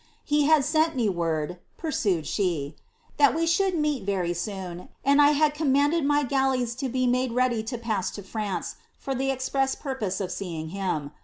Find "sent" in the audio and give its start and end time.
0.65-0.95